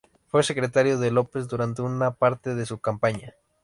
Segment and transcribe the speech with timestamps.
[0.29, 3.35] Fue secretario de López durante una parte de su campaña.